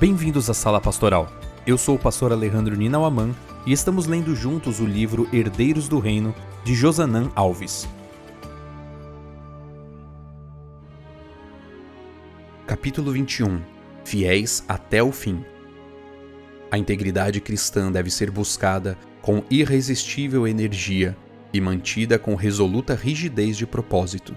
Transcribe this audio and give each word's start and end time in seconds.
Bem-vindos 0.00 0.48
à 0.48 0.54
Sala 0.54 0.80
Pastoral. 0.80 1.28
Eu 1.66 1.76
sou 1.76 1.96
o 1.96 1.98
pastor 1.98 2.30
Alejandro 2.30 2.76
Ninauaman 2.76 3.34
e 3.66 3.72
estamos 3.72 4.06
lendo 4.06 4.32
juntos 4.32 4.78
o 4.78 4.86
livro 4.86 5.28
Herdeiros 5.32 5.88
do 5.88 5.98
Reino 5.98 6.32
de 6.62 6.72
Josanã 6.72 7.32
Alves. 7.34 7.88
Capítulo 12.64 13.10
21 13.10 13.60
Fiéis 14.04 14.64
até 14.68 15.02
o 15.02 15.10
fim. 15.10 15.44
A 16.70 16.78
integridade 16.78 17.40
cristã 17.40 17.90
deve 17.90 18.08
ser 18.08 18.30
buscada 18.30 18.96
com 19.20 19.42
irresistível 19.50 20.46
energia 20.46 21.16
e 21.52 21.60
mantida 21.60 22.20
com 22.20 22.36
resoluta 22.36 22.94
rigidez 22.94 23.56
de 23.56 23.66
propósito. 23.66 24.36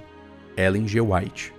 Ellen 0.58 0.88
G. 0.88 1.00
White. 1.02 1.54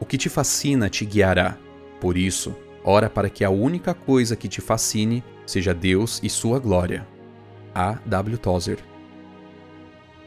O 0.00 0.06
que 0.06 0.16
te 0.16 0.30
fascina 0.30 0.88
te 0.88 1.04
guiará. 1.04 1.58
Por 2.00 2.16
isso, 2.16 2.56
ora 2.84 3.08
para 3.08 3.30
que 3.30 3.44
a 3.44 3.50
única 3.50 3.94
coisa 3.94 4.36
que 4.36 4.48
te 4.48 4.60
fascine 4.60 5.22
seja 5.46 5.74
Deus 5.74 6.20
e 6.22 6.28
sua 6.28 6.58
glória. 6.58 7.06
A. 7.74 7.98
W. 8.06 8.38
Tozer. 8.38 8.78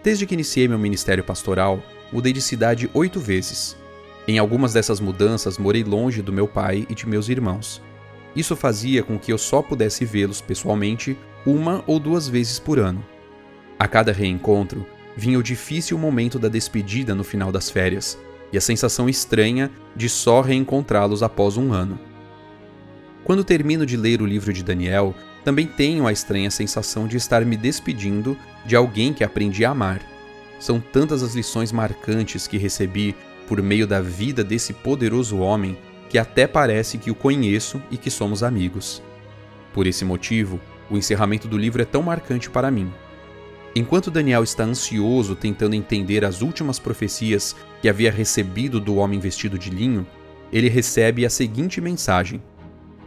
Desde 0.03 0.25
que 0.25 0.33
iniciei 0.33 0.67
meu 0.67 0.79
ministério 0.79 1.23
pastoral, 1.23 1.81
mudei 2.11 2.31
de 2.31 2.41
cidade 2.41 2.89
oito 2.93 3.19
vezes. 3.19 3.75
Em 4.27 4.39
algumas 4.39 4.73
dessas 4.73 4.99
mudanças, 4.99 5.57
morei 5.57 5.83
longe 5.83 6.21
do 6.21 6.33
meu 6.33 6.47
pai 6.47 6.85
e 6.89 6.95
de 6.95 7.07
meus 7.07 7.29
irmãos. 7.29 7.81
Isso 8.35 8.55
fazia 8.55 9.03
com 9.03 9.17
que 9.17 9.31
eu 9.31 9.37
só 9.37 9.61
pudesse 9.61 10.03
vê-los 10.03 10.41
pessoalmente 10.41 11.17
uma 11.45 11.83
ou 11.87 11.99
duas 11.99 12.27
vezes 12.27 12.59
por 12.59 12.79
ano. 12.79 13.03
A 13.77 13.87
cada 13.87 14.11
reencontro, 14.11 14.85
vinha 15.15 15.39
o 15.39 15.43
difícil 15.43 15.97
momento 15.97 16.37
da 16.37 16.49
despedida 16.49 17.15
no 17.15 17.23
final 17.23 17.51
das 17.51 17.69
férias 17.69 18.17
e 18.51 18.57
a 18.57 18.61
sensação 18.61 19.07
estranha 19.07 19.71
de 19.95 20.09
só 20.09 20.41
reencontrá-los 20.41 21.23
após 21.23 21.57
um 21.57 21.71
ano. 21.71 21.99
Quando 23.25 23.43
termino 23.43 23.87
de 23.87 23.97
ler 23.97 24.21
o 24.21 24.25
livro 24.25 24.53
de 24.53 24.63
Daniel, 24.63 25.15
também 25.43 25.65
tenho 25.65 26.05
a 26.05 26.11
estranha 26.11 26.51
sensação 26.51 27.07
de 27.07 27.17
estar 27.17 27.43
me 27.43 27.57
despedindo 27.57 28.37
de 28.63 28.75
alguém 28.75 29.11
que 29.13 29.23
aprendi 29.23 29.65
a 29.65 29.71
amar. 29.71 29.99
São 30.59 30.79
tantas 30.79 31.23
as 31.23 31.33
lições 31.33 31.71
marcantes 31.71 32.45
que 32.45 32.59
recebi 32.59 33.15
por 33.47 33.63
meio 33.63 33.87
da 33.87 33.99
vida 33.99 34.43
desse 34.43 34.73
poderoso 34.73 35.39
homem 35.39 35.75
que 36.07 36.19
até 36.19 36.45
parece 36.45 36.99
que 36.99 37.09
o 37.09 37.15
conheço 37.15 37.81
e 37.89 37.97
que 37.97 38.11
somos 38.11 38.43
amigos. 38.43 39.01
Por 39.73 39.87
esse 39.87 40.05
motivo, 40.05 40.59
o 40.87 40.95
encerramento 40.95 41.47
do 41.47 41.57
livro 41.57 41.81
é 41.81 41.85
tão 41.85 42.03
marcante 42.03 42.47
para 42.47 42.69
mim. 42.69 42.93
Enquanto 43.75 44.11
Daniel 44.11 44.43
está 44.43 44.63
ansioso 44.63 45.35
tentando 45.35 45.73
entender 45.73 46.23
as 46.23 46.43
últimas 46.43 46.77
profecias 46.77 47.55
que 47.81 47.89
havia 47.89 48.11
recebido 48.11 48.79
do 48.79 48.97
homem 48.97 49.19
vestido 49.19 49.57
de 49.57 49.71
linho, 49.71 50.05
ele 50.53 50.69
recebe 50.69 51.25
a 51.25 51.29
seguinte 51.29 51.81
mensagem: 51.81 52.41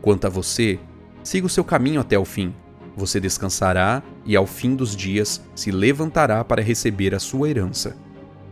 Quanto 0.00 0.27
a 0.27 0.30
você, 0.30 0.78
siga 1.22 1.46
o 1.46 1.50
seu 1.50 1.64
caminho 1.64 2.00
até 2.00 2.18
o 2.18 2.24
fim. 2.24 2.54
Você 2.96 3.20
descansará 3.20 4.02
e 4.24 4.34
ao 4.34 4.46
fim 4.46 4.74
dos 4.74 4.96
dias 4.96 5.42
se 5.54 5.70
levantará 5.70 6.42
para 6.44 6.62
receber 6.62 7.14
a 7.14 7.18
sua 7.18 7.48
herança. 7.48 7.96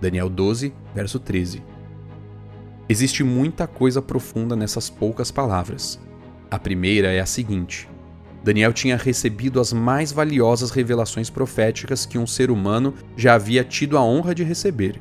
Daniel 0.01 0.29
12, 0.29 0.73
verso 0.95 1.19
13. 1.19 1.63
Existe 2.89 3.25
muita 3.25 3.67
coisa 3.67 4.01
profunda 4.01 4.55
nessas 4.55 4.89
poucas 4.89 5.31
palavras. 5.31 5.99
A 6.51 6.59
primeira 6.59 7.11
é 7.11 7.19
a 7.19 7.27
seguinte: 7.27 7.89
Daniel 8.45 8.73
tinha 8.73 8.97
recebido 8.97 9.59
as 9.59 9.73
mais 9.73 10.13
valiosas 10.13 10.71
revelações 10.71 11.29
proféticas 11.29 12.07
que 12.07 12.17
um 12.17 12.27
ser 12.27 12.49
humano 12.49 12.95
já 13.17 13.35
havia 13.35 13.65
tido 13.65 13.99
a 13.99 14.05
honra 14.05 14.33
de 14.33 14.45
receber. 14.45 15.01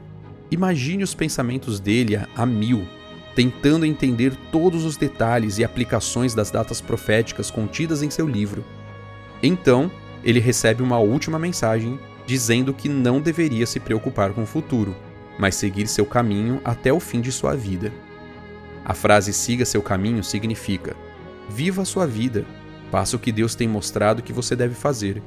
Imagine 0.50 1.04
os 1.04 1.14
pensamentos 1.14 1.80
dele 1.80 2.16
a, 2.16 2.46
mil, 2.46 2.88
tentando 3.36 3.86
entender 3.86 4.36
todos 4.52 4.86
os 4.86 4.98
detalhes 4.98 5.58
e 5.58 5.64
aplicações 5.64 6.34
das 6.34 6.50
datas 6.50 6.82
proféticas 6.82 7.52
contidas 7.52 8.02
em 8.02 8.10
seu 8.10 8.28
livro. 8.28 8.64
Então, 9.44 9.92
ele 10.24 10.40
recebe 10.40 10.82
uma 10.82 10.98
última 10.98 11.38
mensagem 11.38 12.00
dizendo 12.26 12.74
que 12.74 12.90
não 12.90 13.22
deveria 13.22 13.66
se 13.68 13.80
preocupar 13.80 14.32
com 14.32 14.44
o 14.44 14.48
futuro, 14.48 14.96
mas 15.38 15.56
seguir 15.56 15.88
seu 15.88 16.06
caminho 16.06 16.62
até 16.64 16.92
o 16.92 17.00
fim 17.00 17.22
de 17.22 17.32
sua 17.32 17.56
vida. 17.56 17.92
A 18.84 18.94
frase 18.94 19.34
siga 19.34 19.66
seu 19.66 19.82
caminho 19.82 20.24
significa: 20.24 20.96
viva 21.50 21.86
sua 21.86 22.08
vida, 22.08 22.46
Faça 22.92 23.16
o 23.16 23.20
que 23.20 23.32
Deus 23.32 23.56
tem 23.56 23.68
mostrado 23.68 24.22
que 24.22 24.34
você 24.34 24.56
deve 24.56 24.76
fazer. 24.76 25.22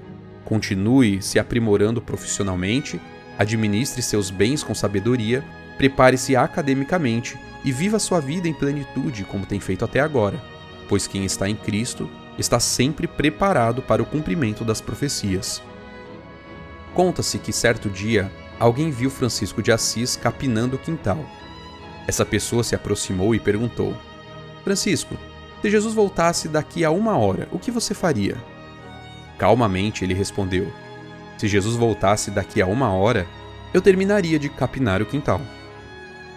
Continue 0.44 1.20
se 1.20 1.38
aprimorando 1.38 2.00
profissionalmente, 2.00 3.00
administre 3.38 4.00
seus 4.00 4.30
bens 4.30 4.62
com 4.62 4.74
sabedoria, 4.74 5.44
prepare-se 5.78 6.36
academicamente 6.36 7.38
e 7.64 7.72
viva 7.72 7.98
sua 7.98 8.20
vida 8.20 8.48
em 8.48 8.52
plenitude 8.52 9.24
como 9.24 9.46
tem 9.46 9.60
feito 9.60 9.84
até 9.84 10.00
agora, 10.00 10.42
pois 10.88 11.06
quem 11.06 11.24
está 11.24 11.48
em 11.48 11.54
Cristo 11.54 12.10
está 12.36 12.60
sempre 12.60 13.06
preparado 13.06 13.80
para 13.80 14.02
o 14.02 14.06
cumprimento 14.06 14.64
das 14.64 14.80
profecias. 14.80 15.62
Conta-se 16.94 17.38
que 17.38 17.52
certo 17.52 17.88
dia 17.88 18.30
alguém 18.58 18.90
viu 18.90 19.08
Francisco 19.08 19.62
de 19.62 19.70
Assis 19.70 20.16
capinando 20.16 20.76
o 20.76 20.78
quintal. 20.78 21.24
Essa 22.06 22.24
pessoa 22.24 22.64
se 22.64 22.74
aproximou 22.74 23.34
e 23.34 23.40
perguntou: 23.40 23.96
Francisco, 24.64 25.16
se 25.62 25.70
Jesus 25.70 25.94
voltasse 25.94 26.48
daqui 26.48 26.84
a 26.84 26.90
uma 26.90 27.16
hora, 27.16 27.48
o 27.52 27.58
que 27.58 27.70
você 27.70 27.94
faria? 27.94 28.36
Calmamente 29.36 30.04
ele 30.04 30.14
respondeu: 30.14 30.72
Se 31.36 31.46
Jesus 31.46 31.76
voltasse 31.76 32.30
daqui 32.30 32.62
a 32.62 32.66
uma 32.66 32.92
hora, 32.92 33.26
eu 33.74 33.82
terminaria 33.82 34.38
de 34.38 34.48
capinar 34.48 35.02
o 35.02 35.06
quintal. 35.06 35.40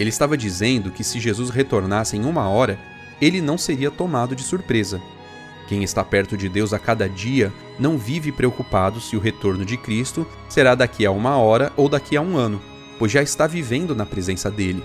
Ele 0.02 0.10
estava 0.10 0.36
dizendo 0.36 0.90
que 0.90 1.04
se 1.04 1.20
Jesus 1.20 1.52
retornasse 1.52 2.18
em 2.18 2.26
uma 2.26 2.50
hora, 2.50 2.80
ele 3.22 3.40
não 3.40 3.56
seria 3.56 3.92
tomado 3.92 4.36
de 4.36 4.42
surpresa. 4.42 5.00
Quem 5.68 5.84
está 5.84 6.04
perto 6.04 6.36
de 6.36 6.50
Deus 6.50 6.74
a 6.74 6.80
cada 6.80 7.08
dia 7.08 7.54
não 7.78 8.00
vive 8.00 8.32
preocupado 8.32 9.00
se 9.00 9.16
o 9.16 9.20
retorno 9.20 9.64
de 9.64 9.78
Cristo 9.78 10.26
será 10.50 10.74
daqui 10.74 11.06
a 11.06 11.12
uma 11.12 11.38
hora 11.38 11.72
ou 11.78 11.88
daqui 11.88 12.18
a 12.18 12.22
um 12.22 12.36
ano, 12.36 12.60
pois 12.98 13.12
já 13.12 13.22
está 13.22 13.46
vivendo 13.46 13.96
na 13.96 14.04
presença 14.04 14.50
dele. 14.50 14.84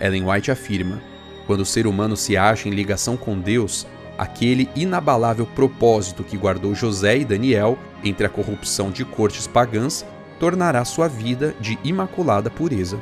Ellen 0.00 0.24
White 0.24 0.50
afirma: 0.50 1.02
quando 1.46 1.60
o 1.60 1.66
ser 1.66 1.86
humano 1.86 2.16
se 2.16 2.34
acha 2.34 2.70
em 2.70 2.72
ligação 2.72 3.18
com 3.18 3.38
Deus, 3.38 3.86
aquele 4.16 4.66
inabalável 4.74 5.44
propósito 5.44 6.24
que 6.24 6.38
guardou 6.38 6.74
José 6.74 7.18
e 7.18 7.24
Daniel 7.26 7.78
entre 8.02 8.24
a 8.24 8.30
corrupção 8.30 8.90
de 8.90 9.04
cortes 9.04 9.46
pagãs 9.46 10.06
tornará 10.40 10.82
sua 10.86 11.06
vida 11.06 11.54
de 11.60 11.78
imaculada 11.84 12.48
pureza. 12.48 12.98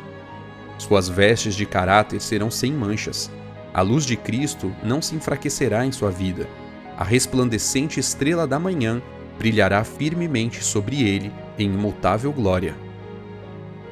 Suas 0.80 1.10
vestes 1.10 1.54
de 1.54 1.66
caráter 1.66 2.22
serão 2.22 2.50
sem 2.50 2.72
manchas. 2.72 3.30
A 3.72 3.82
luz 3.82 4.06
de 4.06 4.16
Cristo 4.16 4.74
não 4.82 5.02
se 5.02 5.14
enfraquecerá 5.14 5.84
em 5.84 5.92
sua 5.92 6.10
vida. 6.10 6.48
A 6.96 7.04
resplandecente 7.04 8.00
estrela 8.00 8.46
da 8.46 8.58
manhã 8.58 9.02
brilhará 9.38 9.84
firmemente 9.84 10.64
sobre 10.64 11.02
ele 11.06 11.30
em 11.58 11.66
imutável 11.66 12.32
glória. 12.32 12.74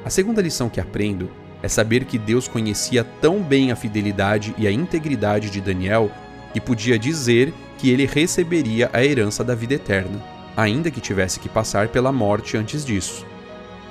A 0.03 0.09
segunda 0.09 0.41
lição 0.41 0.67
que 0.67 0.81
aprendo 0.81 1.29
é 1.61 1.67
saber 1.67 2.05
que 2.05 2.17
Deus 2.17 2.47
conhecia 2.47 3.03
tão 3.03 3.39
bem 3.39 3.71
a 3.71 3.75
fidelidade 3.75 4.55
e 4.57 4.65
a 4.65 4.71
integridade 4.71 5.51
de 5.51 5.61
Daniel 5.61 6.09
que 6.53 6.59
podia 6.59 6.97
dizer 6.97 7.53
que 7.77 7.91
ele 7.91 8.07
receberia 8.07 8.89
a 8.91 9.05
herança 9.05 9.43
da 9.43 9.53
vida 9.53 9.75
eterna, 9.75 10.19
ainda 10.57 10.89
que 10.89 10.99
tivesse 10.99 11.39
que 11.39 11.47
passar 11.47 11.89
pela 11.89 12.11
morte 12.11 12.57
antes 12.57 12.83
disso. 12.83 13.27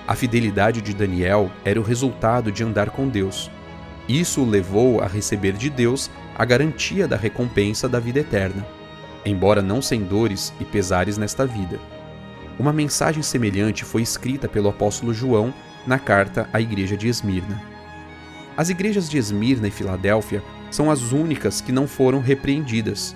A 0.09 0.15
fidelidade 0.15 0.81
de 0.81 0.95
Daniel 0.95 1.51
era 1.67 1.79
o 1.79 1.83
resultado 1.83 2.51
de 2.51 2.65
andar 2.65 2.89
com 2.89 3.07
Deus. 3.07 3.51
Isso 4.09 4.41
o 4.41 4.49
levou 4.49 5.03
a 5.03 5.07
receber 5.07 5.53
de 5.53 5.69
Deus 5.69 6.11
a 6.35 6.47
garantia 6.47 7.07
da 7.07 7.15
recompensa 7.15 7.87
da 7.87 8.01
vida 8.01 8.21
eterna, 8.21 8.67
embora 9.23 9.61
não 9.61 9.83
sem 9.83 10.03
dores 10.03 10.51
e 10.59 10.65
pesares 10.65 11.19
nesta 11.19 11.45
vida. 11.45 11.79
Uma 12.59 12.73
mensagem 12.73 13.23
semelhante 13.23 13.85
foi 13.85 14.01
escrita 14.01 14.49
pelo 14.49 14.71
apóstolo 14.71 15.13
João 15.13 15.53
na 15.87 15.99
carta 15.99 16.49
à 16.55 16.59
igreja 16.59 16.97
de 16.97 17.07
Esmirna. 17.07 17.63
As 18.57 18.71
igrejas 18.71 19.11
de 19.11 19.19
Esmirna 19.19 19.69
e 19.69 19.71
Filadélfia 19.71 20.43
são 20.71 20.91
as 20.91 21.13
únicas 21.13 21.61
que 21.61 21.71
não 21.71 21.87
foram 21.87 22.21
repreendidas. 22.21 23.15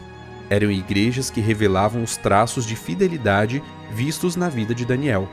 Eram 0.51 0.71
igrejas 0.71 1.31
que 1.31 1.41
revelavam 1.41 2.03
os 2.03 2.19
traços 2.19 2.67
de 2.67 2.77
fidelidade 2.77 3.63
vistos 3.91 4.37
na 4.37 4.51
vida 4.51 4.75
de 4.75 4.85
Daniel. 4.85 5.27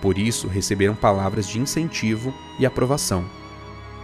Por 0.00 0.18
isso, 0.18 0.48
receberam 0.48 0.94
palavras 0.94 1.48
de 1.48 1.58
incentivo 1.58 2.32
e 2.58 2.66
aprovação. 2.66 3.24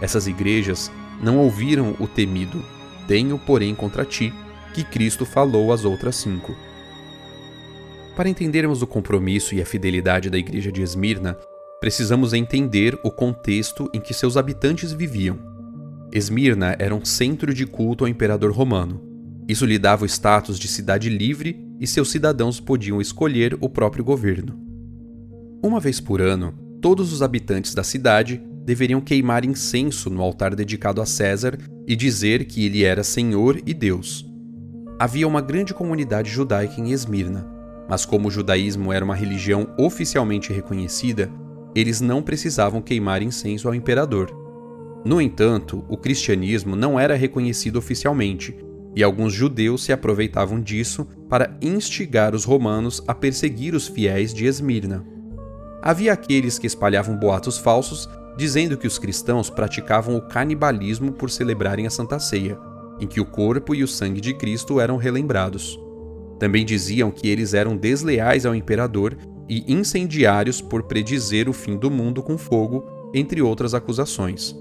Essas 0.01 0.27
igrejas 0.27 0.91
não 1.21 1.37
ouviram 1.37 1.95
o 1.99 2.07
temido: 2.07 2.63
Tenho, 3.07 3.37
porém, 3.37 3.73
contra 3.73 4.03
ti, 4.03 4.33
que 4.73 4.83
Cristo 4.83 5.25
falou 5.25 5.71
às 5.71 5.85
outras 5.85 6.15
cinco. 6.15 6.55
Para 8.15 8.29
entendermos 8.29 8.81
o 8.81 8.87
compromisso 8.87 9.55
e 9.55 9.61
a 9.61 9.65
fidelidade 9.65 10.29
da 10.29 10.37
igreja 10.37 10.71
de 10.71 10.81
Esmirna, 10.81 11.37
precisamos 11.79 12.33
entender 12.33 12.97
o 13.03 13.11
contexto 13.11 13.89
em 13.93 13.99
que 13.99 14.13
seus 14.13 14.37
habitantes 14.37 14.91
viviam. 14.91 15.39
Esmirna 16.11 16.75
era 16.77 16.93
um 16.93 17.03
centro 17.03 17.53
de 17.53 17.65
culto 17.65 18.03
ao 18.03 18.07
imperador 18.07 18.51
romano. 18.51 19.01
Isso 19.47 19.65
lhe 19.65 19.79
dava 19.79 20.03
o 20.03 20.07
status 20.07 20.59
de 20.59 20.67
cidade 20.67 21.09
livre 21.09 21.59
e 21.79 21.87
seus 21.87 22.11
cidadãos 22.11 22.59
podiam 22.59 23.01
escolher 23.01 23.57
o 23.59 23.67
próprio 23.67 24.03
governo. 24.03 24.62
Uma 25.63 25.79
vez 25.79 26.01
por 26.01 26.21
ano, 26.21 26.53
todos 26.81 27.13
os 27.13 27.21
habitantes 27.21 27.73
da 27.73 27.85
cidade 27.85 28.43
deveriam 28.65 28.99
queimar 28.99 29.45
incenso 29.45 30.09
no 30.09 30.21
altar 30.21 30.53
dedicado 30.53 31.01
a 31.01 31.05
César 31.05 31.57
e 31.87 31.95
dizer 31.95 32.43
que 32.43 32.65
ele 32.65 32.83
era 32.83 33.01
Senhor 33.01 33.61
e 33.65 33.73
Deus. 33.73 34.29
Havia 34.99 35.25
uma 35.25 35.39
grande 35.39 35.73
comunidade 35.73 36.29
judaica 36.29 36.81
em 36.81 36.91
Esmirna, 36.91 37.49
mas 37.87 38.03
como 38.03 38.27
o 38.27 38.31
judaísmo 38.31 38.91
era 38.91 39.05
uma 39.05 39.15
religião 39.15 39.73
oficialmente 39.79 40.51
reconhecida, 40.51 41.31
eles 41.73 42.01
não 42.01 42.21
precisavam 42.21 42.81
queimar 42.81 43.21
incenso 43.21 43.69
ao 43.69 43.73
imperador. 43.73 44.35
No 45.05 45.21
entanto, 45.21 45.85
o 45.87 45.95
cristianismo 45.95 46.75
não 46.75 46.99
era 46.99 47.15
reconhecido 47.15 47.77
oficialmente, 47.77 48.53
e 48.93 49.01
alguns 49.01 49.31
judeus 49.31 49.85
se 49.85 49.93
aproveitavam 49.93 50.59
disso 50.59 51.07
para 51.29 51.57
instigar 51.61 52.35
os 52.35 52.43
romanos 52.43 53.01
a 53.07 53.15
perseguir 53.15 53.73
os 53.73 53.87
fiéis 53.87 54.33
de 54.33 54.45
Esmirna. 54.45 55.12
Havia 55.85 56.13
aqueles 56.13 56.57
que 56.57 56.65
espalhavam 56.65 57.17
boatos 57.17 57.57
falsos 57.57 58.07
dizendo 58.37 58.77
que 58.77 58.87
os 58.87 58.97
cristãos 58.97 59.49
praticavam 59.49 60.15
o 60.15 60.21
canibalismo 60.21 61.11
por 61.11 61.29
celebrarem 61.29 61.85
a 61.85 61.89
Santa 61.89 62.19
Ceia, 62.19 62.57
em 63.01 63.05
que 63.05 63.19
o 63.19 63.25
corpo 63.25 63.75
e 63.75 63.83
o 63.83 63.87
sangue 63.87 64.21
de 64.21 64.33
Cristo 64.33 64.79
eram 64.79 64.95
relembrados. 64.95 65.77
Também 66.39 66.65
diziam 66.65 67.11
que 67.11 67.27
eles 67.27 67.53
eram 67.53 67.75
desleais 67.75 68.45
ao 68.45 68.55
imperador 68.55 69.17
e 69.49 69.71
incendiários 69.71 70.61
por 70.61 70.83
predizer 70.83 71.49
o 71.49 71.53
fim 71.53 71.77
do 71.77 71.91
mundo 71.91 72.23
com 72.23 72.37
fogo, 72.37 72.85
entre 73.13 73.41
outras 73.41 73.73
acusações. 73.73 74.55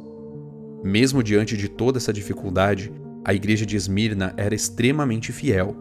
Mesmo 0.83 1.23
diante 1.23 1.57
de 1.57 1.69
toda 1.69 1.99
essa 1.99 2.13
dificuldade, 2.13 2.93
a 3.25 3.33
igreja 3.33 3.65
de 3.65 3.77
Esmirna 3.77 4.35
era 4.37 4.55
extremamente 4.55 5.33
fiel. 5.33 5.77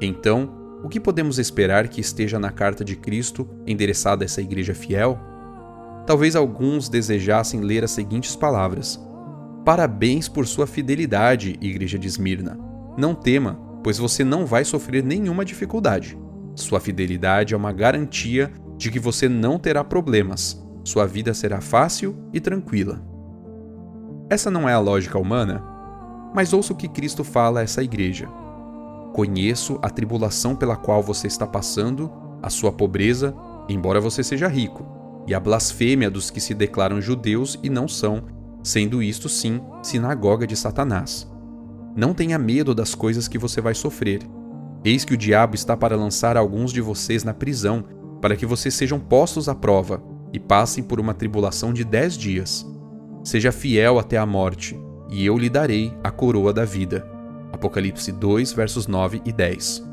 Então, 0.00 0.61
o 0.82 0.88
que 0.88 0.98
podemos 0.98 1.38
esperar 1.38 1.88
que 1.88 2.00
esteja 2.00 2.38
na 2.38 2.50
carta 2.50 2.84
de 2.84 2.96
Cristo 2.96 3.48
endereçada 3.66 4.24
a 4.24 4.26
essa 4.26 4.40
igreja 4.40 4.74
fiel? 4.74 5.18
Talvez 6.06 6.34
alguns 6.34 6.88
desejassem 6.88 7.60
ler 7.60 7.84
as 7.84 7.92
seguintes 7.92 8.34
palavras: 8.34 9.00
Parabéns 9.64 10.28
por 10.28 10.46
sua 10.46 10.66
fidelidade, 10.66 11.56
igreja 11.60 11.98
de 11.98 12.08
Esmirna. 12.08 12.58
Não 12.98 13.14
tema, 13.14 13.54
pois 13.82 13.98
você 13.98 14.24
não 14.24 14.44
vai 14.44 14.64
sofrer 14.64 15.04
nenhuma 15.04 15.44
dificuldade. 15.44 16.18
Sua 16.56 16.80
fidelidade 16.80 17.54
é 17.54 17.56
uma 17.56 17.72
garantia 17.72 18.50
de 18.76 18.90
que 18.90 18.98
você 18.98 19.28
não 19.28 19.58
terá 19.58 19.84
problemas. 19.84 20.60
Sua 20.84 21.06
vida 21.06 21.32
será 21.32 21.60
fácil 21.60 22.16
e 22.32 22.40
tranquila. 22.40 23.00
Essa 24.28 24.50
não 24.50 24.68
é 24.68 24.72
a 24.72 24.80
lógica 24.80 25.18
humana? 25.18 25.62
Mas 26.34 26.52
ouça 26.52 26.72
o 26.72 26.76
que 26.76 26.88
Cristo 26.88 27.22
fala 27.22 27.60
a 27.60 27.62
essa 27.62 27.82
igreja. 27.82 28.28
Conheço 29.12 29.78
a 29.82 29.90
tribulação 29.90 30.56
pela 30.56 30.76
qual 30.76 31.02
você 31.02 31.26
está 31.26 31.46
passando, 31.46 32.10
a 32.42 32.48
sua 32.48 32.72
pobreza, 32.72 33.34
embora 33.68 34.00
você 34.00 34.24
seja 34.24 34.48
rico, 34.48 34.86
e 35.26 35.34
a 35.34 35.40
blasfêmia 35.40 36.10
dos 36.10 36.30
que 36.30 36.40
se 36.40 36.54
declaram 36.54 37.00
judeus 37.00 37.58
e 37.62 37.68
não 37.68 37.86
são, 37.86 38.22
sendo 38.62 39.02
isto 39.02 39.28
sim 39.28 39.60
sinagoga 39.82 40.46
de 40.46 40.56
Satanás. 40.56 41.30
Não 41.94 42.14
tenha 42.14 42.38
medo 42.38 42.74
das 42.74 42.94
coisas 42.94 43.28
que 43.28 43.38
você 43.38 43.60
vai 43.60 43.74
sofrer. 43.74 44.22
Eis 44.84 45.04
que 45.04 45.14
o 45.14 45.16
diabo 45.16 45.54
está 45.54 45.76
para 45.76 45.94
lançar 45.94 46.36
alguns 46.36 46.72
de 46.72 46.80
vocês 46.80 47.22
na 47.22 47.34
prisão, 47.34 47.84
para 48.20 48.34
que 48.34 48.46
vocês 48.46 48.74
sejam 48.74 48.98
postos 48.98 49.48
à 49.48 49.54
prova 49.54 50.02
e 50.32 50.40
passem 50.40 50.82
por 50.82 50.98
uma 50.98 51.12
tribulação 51.12 51.72
de 51.72 51.84
dez 51.84 52.16
dias. 52.16 52.66
Seja 53.22 53.52
fiel 53.52 53.98
até 53.98 54.16
a 54.16 54.24
morte, 54.24 54.80
e 55.10 55.26
eu 55.26 55.36
lhe 55.36 55.50
darei 55.50 55.92
a 56.02 56.10
coroa 56.10 56.52
da 56.52 56.64
vida. 56.64 57.11
Apocalipse 57.52 58.10
2, 58.10 58.52
versos 58.52 58.86
9 58.86 59.22
e 59.24 59.32
10. 59.32 59.84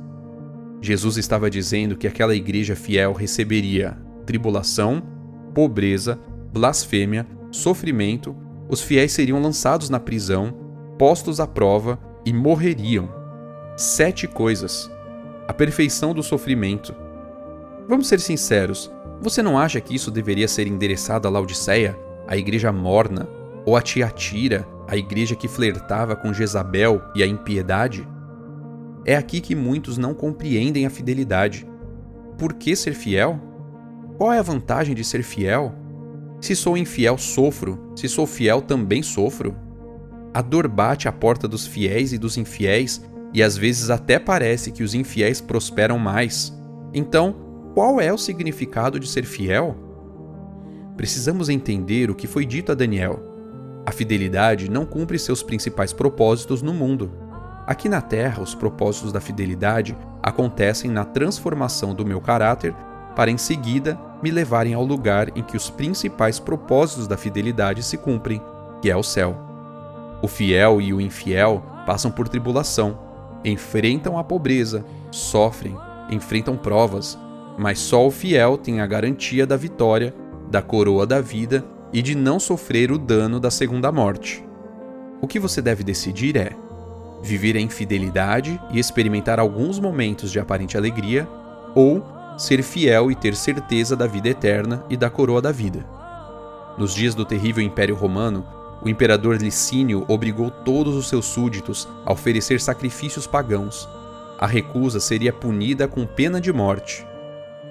Jesus 0.81 1.17
estava 1.17 1.49
dizendo 1.49 1.97
que 1.97 2.07
aquela 2.07 2.33
igreja 2.33 2.75
fiel 2.75 3.13
receberia 3.13 3.97
tribulação, 4.25 5.03
pobreza, 5.53 6.19
blasfêmia, 6.53 7.27
sofrimento, 7.51 8.35
os 8.69 8.81
fiéis 8.81 9.11
seriam 9.11 9.41
lançados 9.41 9.89
na 9.89 9.99
prisão, 9.99 10.53
postos 10.97 11.39
à 11.39 11.47
prova 11.47 11.99
e 12.25 12.31
morreriam. 12.31 13.09
Sete 13.75 14.27
coisas. 14.27 14.89
A 15.47 15.53
perfeição 15.53 16.13
do 16.13 16.21
sofrimento. 16.21 16.95
Vamos 17.87 18.07
ser 18.07 18.19
sinceros, 18.19 18.91
você 19.21 19.43
não 19.43 19.57
acha 19.57 19.81
que 19.81 19.93
isso 19.93 20.09
deveria 20.09 20.47
ser 20.47 20.65
endereçado 20.65 21.27
à 21.27 21.31
Laodiceia, 21.31 21.97
a 22.25 22.37
igreja 22.37 22.71
morna, 22.71 23.27
ou 23.65 23.75
a 23.75 23.81
Tiatira, 23.81 24.67
a 24.87 24.97
igreja 24.97 25.35
que 25.35 25.47
flertava 25.47 26.15
com 26.15 26.33
Jezabel 26.33 27.01
e 27.15 27.21
a 27.21 27.27
impiedade? 27.27 28.07
É 29.05 29.15
aqui 29.15 29.39
que 29.41 29.55
muitos 29.55 29.97
não 29.97 30.13
compreendem 30.13 30.85
a 30.85 30.89
fidelidade. 30.89 31.67
Por 32.37 32.53
que 32.53 32.75
ser 32.75 32.93
fiel? 32.93 33.39
Qual 34.17 34.31
é 34.31 34.39
a 34.39 34.43
vantagem 34.43 34.93
de 34.93 35.03
ser 35.03 35.23
fiel? 35.23 35.73
Se 36.41 36.55
sou 36.55 36.77
infiel, 36.77 37.17
sofro. 37.17 37.91
Se 37.95 38.07
sou 38.07 38.25
fiel, 38.25 38.61
também 38.61 39.01
sofro. 39.01 39.55
A 40.33 40.41
dor 40.41 40.67
bate 40.67 41.07
à 41.07 41.11
porta 41.11 41.47
dos 41.47 41.65
fiéis 41.65 42.13
e 42.13 42.17
dos 42.17 42.37
infiéis, 42.37 43.03
e 43.33 43.41
às 43.43 43.57
vezes 43.57 43.89
até 43.89 44.19
parece 44.19 44.71
que 44.71 44.83
os 44.83 44.93
infiéis 44.93 45.41
prosperam 45.41 45.97
mais. 45.97 46.53
Então, 46.93 47.35
qual 47.73 47.99
é 47.99 48.11
o 48.11 48.17
significado 48.17 48.99
de 48.99 49.07
ser 49.07 49.25
fiel? 49.25 49.75
Precisamos 50.97 51.49
entender 51.49 52.09
o 52.09 52.15
que 52.15 52.27
foi 52.27 52.45
dito 52.45 52.71
a 52.71 52.75
Daniel. 52.75 53.28
A 53.89 53.91
fidelidade 53.91 54.69
não 54.69 54.85
cumpre 54.85 55.17
seus 55.17 55.41
principais 55.41 55.91
propósitos 55.91 56.61
no 56.61 56.71
mundo. 56.71 57.11
Aqui 57.65 57.89
na 57.89 57.99
Terra, 57.99 58.39
os 58.39 58.53
propósitos 58.53 59.11
da 59.11 59.19
fidelidade 59.19 59.97
acontecem 60.21 60.91
na 60.91 61.03
transformação 61.03 61.95
do 61.95 62.05
meu 62.05 62.21
caráter 62.21 62.75
para 63.15 63.31
em 63.31 63.37
seguida 63.39 63.99
me 64.21 64.29
levarem 64.29 64.75
ao 64.75 64.85
lugar 64.85 65.35
em 65.35 65.41
que 65.41 65.57
os 65.57 65.71
principais 65.71 66.37
propósitos 66.37 67.07
da 67.07 67.17
fidelidade 67.17 67.81
se 67.81 67.97
cumprem, 67.97 68.39
que 68.79 68.91
é 68.91 68.95
o 68.95 69.01
céu. 69.01 69.35
O 70.21 70.27
fiel 70.27 70.79
e 70.79 70.93
o 70.93 71.01
infiel 71.01 71.63
passam 71.87 72.11
por 72.11 72.29
tribulação, 72.29 72.95
enfrentam 73.43 74.19
a 74.19 74.23
pobreza, 74.23 74.85
sofrem, 75.09 75.75
enfrentam 76.11 76.55
provas, 76.55 77.17
mas 77.57 77.79
só 77.79 78.05
o 78.05 78.11
fiel 78.11 78.55
tem 78.55 78.81
a 78.81 78.85
garantia 78.85 79.47
da 79.47 79.57
vitória, 79.57 80.13
da 80.47 80.61
coroa 80.61 81.07
da 81.07 81.19
vida 81.19 81.65
e 81.91 82.01
de 82.01 82.15
não 82.15 82.39
sofrer 82.39 82.91
o 82.91 82.97
dano 82.97 83.39
da 83.39 83.51
segunda 83.51 83.91
morte. 83.91 84.43
O 85.21 85.27
que 85.27 85.39
você 85.39 85.61
deve 85.61 85.83
decidir 85.83 86.37
é 86.37 86.55
viver 87.21 87.55
em 87.55 87.69
fidelidade 87.69 88.59
e 88.71 88.79
experimentar 88.79 89.39
alguns 89.39 89.79
momentos 89.79 90.31
de 90.31 90.39
aparente 90.39 90.77
alegria, 90.77 91.27
ou 91.75 92.03
ser 92.37 92.63
fiel 92.63 93.11
e 93.11 93.15
ter 93.15 93.35
certeza 93.35 93.95
da 93.95 94.07
vida 94.07 94.29
eterna 94.29 94.83
e 94.89 94.95
da 94.95 95.09
coroa 95.09 95.41
da 95.41 95.51
vida. 95.51 95.85
Nos 96.77 96.93
dias 96.93 97.13
do 97.13 97.25
terrível 97.25 97.61
Império 97.61 97.95
Romano, 97.95 98.45
o 98.81 98.87
imperador 98.87 99.35
Licínio 99.41 100.05
obrigou 100.07 100.49
todos 100.49 100.95
os 100.95 101.09
seus 101.09 101.25
súditos 101.25 101.87
a 102.05 102.13
oferecer 102.13 102.61
sacrifícios 102.61 103.27
pagãos. 103.27 103.89
A 104.39 104.47
recusa 104.47 105.01
seria 105.01 105.33
punida 105.33 105.85
com 105.85 106.05
pena 106.05 106.39
de 106.39 106.53
morte. 106.53 107.05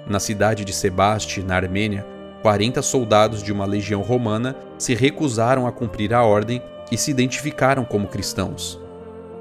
Na 0.05 0.19
cidade 0.19 0.63
de 0.63 0.71
Sebaste, 0.71 1.41
na 1.41 1.55
Armênia, 1.55 2.05
40 2.41 2.81
soldados 2.81 3.43
de 3.43 3.51
uma 3.51 3.65
legião 3.65 4.01
romana 4.01 4.55
se 4.77 4.93
recusaram 4.93 5.67
a 5.67 5.71
cumprir 5.71 6.13
a 6.13 6.23
ordem 6.23 6.61
e 6.91 6.97
se 6.97 7.11
identificaram 7.11 7.83
como 7.83 8.07
cristãos. 8.07 8.79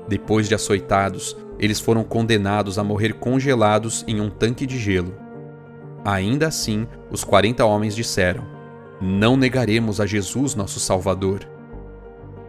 Depois 0.08 0.48
de 0.48 0.54
açoitados, 0.54 1.36
eles 1.58 1.80
foram 1.80 2.02
condenados 2.02 2.78
a 2.78 2.84
morrer 2.84 3.14
congelados 3.14 4.04
em 4.08 4.20
um 4.20 4.30
tanque 4.30 4.66
de 4.66 4.78
gelo. 4.78 5.14
Ainda 6.04 6.48
assim, 6.48 6.86
os 7.10 7.24
40 7.24 7.64
homens 7.64 7.94
disseram: 7.94 8.44
Não 9.00 9.36
negaremos 9.36 10.00
a 10.00 10.06
Jesus, 10.06 10.54
nosso 10.54 10.80
Salvador. 10.80 11.40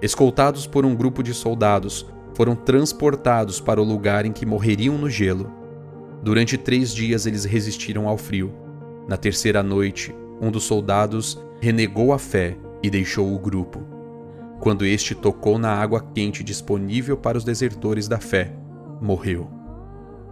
Escoltados 0.01 0.65
por 0.65 0.85
um 0.85 0.95
grupo 0.95 1.21
de 1.21 1.33
soldados, 1.33 2.05
foram 2.33 2.55
transportados 2.55 3.59
para 3.59 3.81
o 3.81 3.83
lugar 3.83 4.25
em 4.25 4.31
que 4.31 4.45
morreriam 4.45 4.97
no 4.97 5.09
gelo. 5.09 5.51
Durante 6.23 6.57
três 6.57 6.93
dias 6.93 7.25
eles 7.25 7.43
resistiram 7.43 8.07
ao 8.07 8.17
frio. 8.17 8.53
Na 9.07 9.17
terceira 9.17 9.61
noite, 9.61 10.15
um 10.41 10.51
dos 10.51 10.63
soldados 10.63 11.41
renegou 11.61 12.13
a 12.13 12.19
fé 12.19 12.57
e 12.81 12.89
deixou 12.89 13.33
o 13.33 13.39
grupo. 13.39 13.83
Quando 14.59 14.85
este 14.85 15.15
tocou 15.15 15.57
na 15.57 15.73
água 15.73 16.05
quente 16.13 16.43
disponível 16.43 17.17
para 17.17 17.37
os 17.37 17.43
desertores 17.43 18.07
da 18.07 18.19
fé, 18.19 18.53
morreu. 19.01 19.49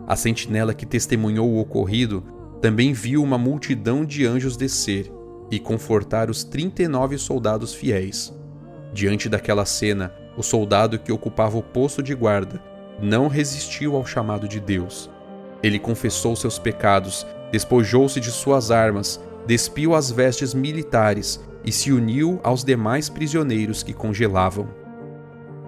A 0.06 0.16
sentinela 0.16 0.74
que 0.74 0.86
testemunhou 0.86 1.50
o 1.50 1.60
ocorrido 1.60 2.24
também 2.62 2.94
viu 2.94 3.22
uma 3.22 3.38
multidão 3.38 4.06
de 4.06 4.26
anjos 4.26 4.58
descer 4.58 5.12
e 5.52 5.60
confortar 5.60 6.30
os 6.30 6.44
39 6.44 7.18
soldados 7.18 7.74
fiéis. 7.74 8.34
Diante 8.94 9.30
daquela 9.30 9.66
cena, 9.66 10.14
o 10.38 10.44
soldado 10.44 11.00
que 11.00 11.12
ocupava 11.12 11.58
o 11.58 11.64
posto 11.64 12.02
de 12.02 12.14
guarda 12.14 12.62
não 13.02 13.28
resistiu 13.28 13.96
ao 13.96 14.06
chamado 14.06 14.48
de 14.48 14.60
Deus. 14.60 15.10
Ele 15.62 15.80
confessou 15.80 16.36
seus 16.36 16.60
pecados, 16.60 17.26
despojou-se 17.52 18.20
de 18.20 18.32
suas 18.32 18.72
armas, 18.72 19.22
despiu 19.48 19.96
as 19.96 20.12
vestes 20.12 20.54
militares 20.54 21.44
e 21.64 21.72
se 21.72 21.92
uniu 21.92 22.40
aos 22.44 22.64
demais 22.64 23.10
prisioneiros 23.10 23.82
que 23.82 23.94
congelavam. 23.94 24.68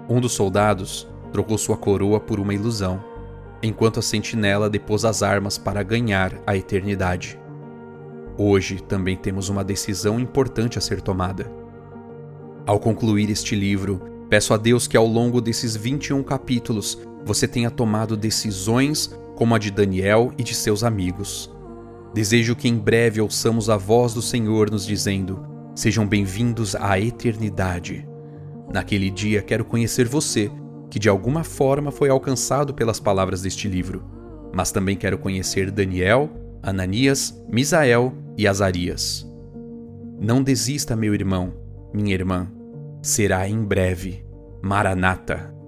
Um 0.08 0.22
dos 0.22 0.34
soldados 0.34 1.08
trocou 1.32 1.58
sua 1.58 1.78
coroa 1.78 2.20
por 2.20 2.40
uma 2.40 2.54
ilusão, 2.54 3.04
enquanto 3.64 4.00
a 4.00 4.04
sentinela 4.04 4.70
depôs 4.70 5.06
as 5.06 5.24
armas 5.24 5.58
para 5.58 5.82
ganhar 5.82 6.34
a 6.46 6.56
eternidade. 6.56 7.40
Hoje 8.38 8.82
também 8.82 9.18
temos 9.18 9.50
uma 9.50 9.64
decisão 9.64 10.20
importante 10.20 10.78
a 10.78 10.82
ser 10.82 11.02
tomada. 11.02 11.52
Ao 12.66 12.80
concluir 12.80 13.30
este 13.30 13.56
livro, 13.56 14.10
Peço 14.30 14.54
a 14.54 14.58
Deus 14.58 14.88
que 14.88 14.96
ao 14.96 15.08
longo 15.08 15.42
desses 15.42 15.76
21 15.76 16.22
capítulos 16.22 17.00
você 17.26 17.48
tenha 17.48 17.72
tomado 17.72 18.16
decisões 18.16 19.12
como 19.36 19.56
a 19.56 19.58
de 19.58 19.72
Daniel 19.72 20.32
e 20.38 20.44
de 20.44 20.54
seus 20.54 20.84
amigos. 20.84 21.52
Desejo 22.14 22.56
que 22.56 22.68
em 22.68 22.78
breve 22.78 23.22
ouçamos 23.22 23.70
a 23.70 23.78
voz 23.78 24.14
do 24.14 24.22
Senhor 24.22 24.72
nos 24.72 24.86
dizendo: 24.86 25.46
Sejam 25.76 26.08
bem-vindos 26.08 26.76
à 26.76 27.00
eternidade. 27.00 28.08
Naquele 28.74 29.12
dia 29.12 29.42
quero 29.42 29.64
conhecer 29.64 30.08
você, 30.08 30.52
que 30.90 30.98
de 30.98 31.08
alguma 31.08 31.44
forma 31.44 31.92
foi 31.92 32.10
alcançado 32.10 32.74
pelas 32.74 33.00
palavras 33.00 33.42
deste 33.42 33.68
livro, 33.68 34.04
mas 34.54 34.72
também 34.72 34.98
quero 34.98 35.20
conhecer 35.20 35.70
Daniel, 35.70 36.30
Ananias, 36.64 37.40
Misael 37.48 38.14
e 38.36 38.48
Azarias. 38.48 39.28
Não 40.20 40.42
desista, 40.42 40.96
meu 40.96 41.14
irmão, 41.14 41.54
minha 41.94 42.14
irmã. 42.14 42.52
Será 43.02 43.48
em 43.48 43.64
breve. 43.64 44.26
Maranata. 44.62 45.59